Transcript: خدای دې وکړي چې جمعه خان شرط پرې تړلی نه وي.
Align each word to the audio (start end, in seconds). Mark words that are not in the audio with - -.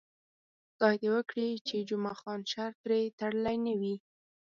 خدای 0.69 0.95
دې 1.01 1.09
وکړي 1.15 1.49
چې 1.67 1.75
جمعه 1.89 2.15
خان 2.19 2.39
شرط 2.51 2.75
پرې 2.83 2.99
تړلی 3.19 3.57
نه 3.65 3.73
وي. 3.79 3.95